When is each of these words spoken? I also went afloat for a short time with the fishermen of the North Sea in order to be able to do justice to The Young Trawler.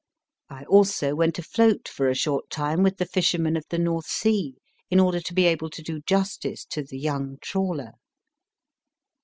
I 0.49 0.63
also 0.63 1.13
went 1.13 1.37
afloat 1.37 1.87
for 1.87 2.09
a 2.09 2.15
short 2.15 2.49
time 2.49 2.81
with 2.81 2.97
the 2.97 3.05
fishermen 3.05 3.55
of 3.55 3.67
the 3.69 3.77
North 3.77 4.07
Sea 4.07 4.55
in 4.89 4.99
order 4.99 5.19
to 5.21 5.33
be 5.35 5.45
able 5.45 5.69
to 5.69 5.83
do 5.83 6.01
justice 6.07 6.65
to 6.71 6.81
The 6.81 6.97
Young 6.97 7.37
Trawler. 7.41 7.91